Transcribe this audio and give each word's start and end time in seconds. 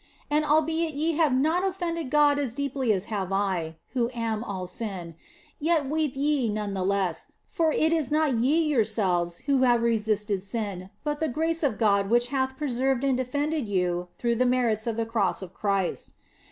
And 0.31 0.43
albeit 0.43 0.95
ye 0.95 1.11
have 1.17 1.31
not 1.31 1.63
offended 1.63 2.09
God 2.09 2.39
as 2.39 2.55
deeply 2.55 2.91
as 2.91 3.05
have 3.13 3.31
I 3.31 3.75
(who 3.89 4.09
am 4.15 4.43
all 4.43 4.65
sin), 4.65 5.13
yet 5.59 5.87
weep 5.87 6.13
ye 6.15 6.49
none 6.49 6.73
the 6.73 6.83
less, 6.83 7.33
for 7.45 7.71
it 7.71 7.93
is 7.93 8.09
not 8.09 8.33
ye 8.33 8.63
yourselves 8.63 9.43
who 9.45 9.61
have 9.61 9.83
resisted 9.83 10.41
sin, 10.41 10.89
but 11.03 11.19
the 11.19 11.27
grace 11.27 11.61
of 11.61 11.77
God 11.77 12.09
which 12.09 12.29
hath 12.29 12.57
preserved 12.57 13.03
and 13.03 13.15
defended 13.15 13.67
you 13.67 14.07
through 14.17 14.37
the 14.37 14.43
merits 14.47 14.87
of 14.87 14.97
the 14.97 15.05
Cross 15.05 15.43
of 15.43 15.53
Christ. 15.53 16.15